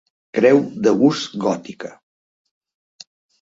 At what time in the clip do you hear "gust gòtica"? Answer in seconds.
1.01-1.93